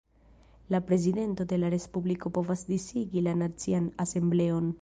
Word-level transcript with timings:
La 0.67 0.83
Prezidento 0.83 1.45
de 1.51 1.59
la 1.61 1.69
Respubliko 1.75 2.33
povas 2.39 2.67
disigi 2.73 3.27
la 3.29 3.39
Nacian 3.45 3.95
Asembleon. 4.07 4.77